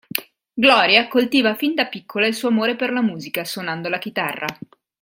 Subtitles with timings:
[0.55, 4.47] Gloria coltiva fin da piccola il suo amore per la musica, suonando la chitarra.